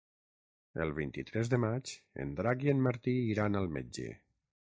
[0.85, 1.93] El vint-i-tres de maig
[2.25, 4.09] en Drac i en Martí iran al metge.